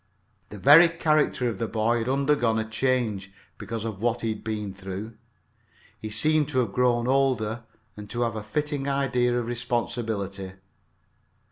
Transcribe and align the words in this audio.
The 0.49 0.57
very 0.57 0.87
character 0.89 1.47
of 1.47 1.59
the 1.59 1.67
boy 1.67 1.99
had 1.99 2.09
undergone 2.09 2.57
a 2.57 2.67
change 2.67 3.31
because 3.59 3.85
of 3.85 4.01
what 4.01 4.21
he 4.21 4.29
had 4.29 4.43
been 4.43 4.73
through. 4.73 5.15
He 5.99 6.09
seemed 6.09 6.49
to 6.49 6.59
have 6.61 6.73
grown 6.73 7.07
older 7.07 7.65
and 7.95 8.09
to 8.09 8.21
have 8.23 8.35
a 8.35 8.41
fitting 8.41 8.87
idea 8.87 9.37
of 9.37 9.45
responsibility. 9.45 10.53